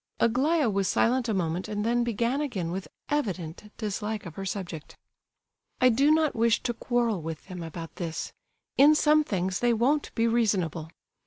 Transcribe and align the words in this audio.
Aglaya 0.19 0.67
was 0.67 0.87
silent 0.87 1.29
a 1.29 1.33
moment 1.35 1.67
and 1.67 1.85
then 1.85 2.03
began 2.03 2.41
again 2.41 2.71
with 2.71 2.87
evident 3.09 3.71
dislike 3.77 4.25
of 4.25 4.33
her 4.33 4.47
subject: 4.47 4.97
"I 5.79 5.89
do 5.89 6.09
not 6.09 6.33
wish 6.35 6.63
to 6.63 6.73
quarrel 6.73 7.21
with 7.21 7.45
them 7.49 7.61
about 7.61 7.97
this; 7.97 8.33
in 8.77 8.95
some 8.95 9.23
things 9.23 9.59
they 9.59 9.73
won't 9.73 10.09
be 10.15 10.27
reasonable. 10.27 10.89